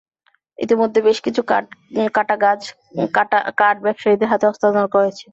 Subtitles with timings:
[0.59, 1.41] ইতিমধ্যে বেশ কিছু
[2.15, 2.61] কাটা গাছ
[3.59, 5.25] কাঠ ব্যবসায়ীদের কাছে হস্তান্তর করা হয়েছে।